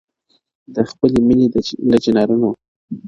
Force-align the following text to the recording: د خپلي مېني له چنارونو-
د 0.75 0.77
خپلي 0.89 1.19
مېني 1.27 1.47
له 1.89 1.97
چنارونو- 2.03 2.49